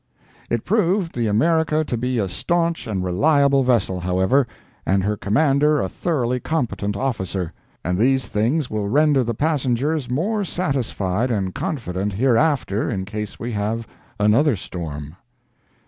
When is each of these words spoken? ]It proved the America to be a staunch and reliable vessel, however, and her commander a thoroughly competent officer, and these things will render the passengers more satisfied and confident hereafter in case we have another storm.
]It 0.49 0.65
proved 0.65 1.13
the 1.15 1.27
America 1.27 1.83
to 1.83 1.95
be 1.95 2.17
a 2.17 2.27
staunch 2.27 2.87
and 2.87 3.03
reliable 3.03 3.61
vessel, 3.63 3.99
however, 3.99 4.47
and 4.83 5.03
her 5.03 5.15
commander 5.15 5.79
a 5.79 5.87
thoroughly 5.87 6.39
competent 6.39 6.97
officer, 6.97 7.53
and 7.85 7.99
these 7.99 8.27
things 8.27 8.67
will 8.67 8.87
render 8.89 9.23
the 9.23 9.35
passengers 9.35 10.09
more 10.09 10.43
satisfied 10.43 11.29
and 11.29 11.53
confident 11.53 12.13
hereafter 12.13 12.89
in 12.89 13.05
case 13.05 13.39
we 13.39 13.51
have 13.51 13.87
another 14.19 14.55
storm. 14.55 15.17